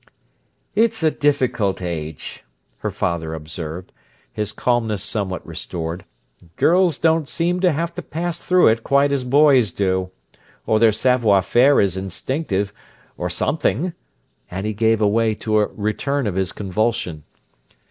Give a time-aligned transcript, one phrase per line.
[0.73, 2.43] "It's a difficult age,"
[2.79, 3.91] her father observed,
[4.33, 6.05] his calmness somewhat restored.
[6.55, 10.09] "Girls don't seem to have to pass through it quite as boys do,
[10.65, 13.93] or their savoir faire is instinctive—or something!"
[14.49, 17.23] And he gave away to a return of his convulsion.